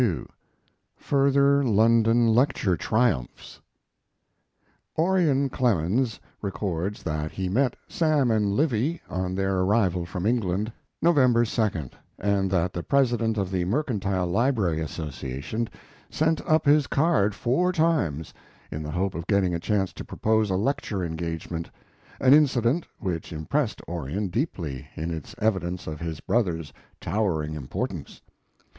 XCII. 0.01 0.25
FURTHER 0.97 1.63
LONDON 1.63 2.25
LECTURE 2.29 2.75
TRIUMPHS 2.75 3.59
Orion 4.97 5.47
Clemens 5.47 6.19
records 6.41 7.03
that 7.03 7.33
he 7.33 7.47
met 7.47 7.75
"Sam 7.87 8.31
and 8.31 8.53
Livy" 8.55 8.99
on 9.11 9.35
their 9.35 9.59
arrival 9.59 10.07
from 10.07 10.25
England, 10.25 10.71
November 11.03 11.43
2d, 11.45 11.91
and 12.17 12.49
that 12.49 12.73
the 12.73 12.81
president 12.81 13.37
of 13.37 13.51
the 13.51 13.63
Mercantile 13.65 14.25
Library 14.25 14.79
Association 14.81 15.69
sent 16.09 16.41
up 16.49 16.65
his 16.65 16.87
card 16.87 17.35
"four 17.35 17.71
times," 17.71 18.33
in 18.71 18.81
the 18.81 18.89
hope 18.89 19.13
of 19.13 19.27
getting 19.27 19.53
a 19.53 19.59
chance 19.59 19.93
to 19.93 20.03
propose 20.03 20.49
a 20.49 20.55
lecture 20.55 21.03
engagement 21.03 21.69
an 22.19 22.33
incident 22.33 22.87
which 22.97 23.31
impressed 23.31 23.83
Orion 23.87 24.29
deeply 24.29 24.87
in 24.95 25.11
its 25.11 25.35
evidence 25.37 25.85
of 25.85 25.99
his 25.99 26.21
brother's 26.21 26.73
towering 26.99 27.53
importance. 27.53 28.19